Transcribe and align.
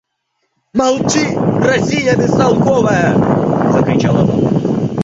Молчи, 0.73 1.23
разиня 1.63 2.15
бестолковая!– 2.15 3.13
закричала 3.75 4.23
бабка. 4.25 4.53